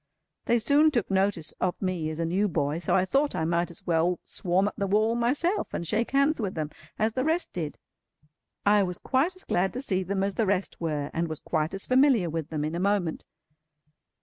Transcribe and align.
They 0.45 0.57
soon 0.57 0.89
took 0.89 1.11
notice 1.11 1.51
of 1.61 1.79
me 1.79 2.09
as 2.09 2.17
a 2.19 2.25
new 2.25 2.47
boy, 2.47 2.79
so 2.79 2.95
I 2.95 3.05
thought 3.05 3.35
I 3.35 3.45
might 3.45 3.69
as 3.69 3.85
well 3.85 4.19
swarm 4.25 4.67
up 4.67 4.73
the 4.75 4.87
wall 4.87 5.13
myself, 5.13 5.75
and 5.75 5.85
shake 5.85 6.09
hands 6.09 6.41
with 6.41 6.55
them 6.55 6.71
as 6.97 7.13
the 7.13 7.23
rest 7.23 7.53
did. 7.53 7.77
I 8.65 8.81
was 8.81 8.97
quite 8.97 9.35
as 9.35 9.43
glad 9.43 9.73
to 9.73 9.81
see 9.83 10.01
them 10.01 10.23
as 10.23 10.33
the 10.33 10.47
rest 10.47 10.81
were, 10.81 11.11
and 11.13 11.27
was 11.27 11.39
quite 11.39 11.75
as 11.75 11.85
familiar 11.85 12.31
with 12.31 12.49
them 12.49 12.65
in 12.65 12.73
a 12.73 12.79
moment. 12.79 13.25